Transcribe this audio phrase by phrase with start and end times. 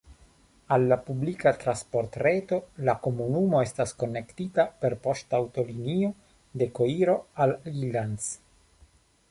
[0.75, 2.59] Al la publika transportreto
[2.89, 6.11] la komunumo estas konektita per poŝtaŭtolinio
[6.63, 8.33] de Koiro al Ilanz.